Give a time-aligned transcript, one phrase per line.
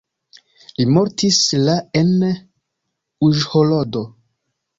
[0.77, 2.09] Li mortis la en
[3.29, 4.05] Uĵhorodo.